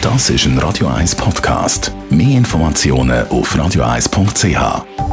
[0.01, 1.91] Das ist ein Radio 1 Podcast.
[2.11, 5.04] Mehr Informationen auf radio1.ch.